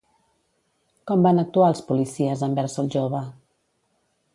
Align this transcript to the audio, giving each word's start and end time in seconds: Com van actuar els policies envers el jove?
Com 1.11 1.27
van 1.27 1.43
actuar 1.43 1.69
els 1.75 1.83
policies 1.91 2.45
envers 2.51 2.79
el 2.85 2.93
jove? 2.97 3.23